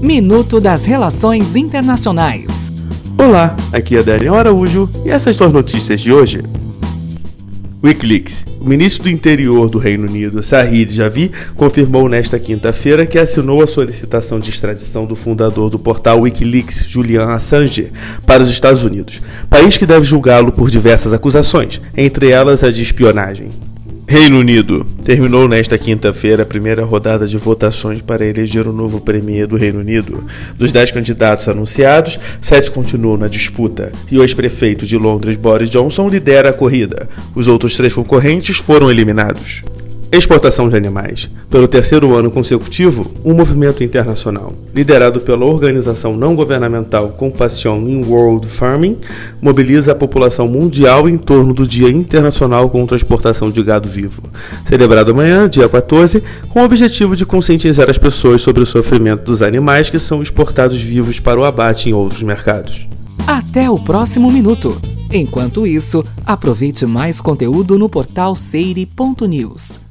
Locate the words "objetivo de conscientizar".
56.64-57.90